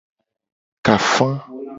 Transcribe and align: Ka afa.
Ka 0.85 0.95
afa. 0.99 1.27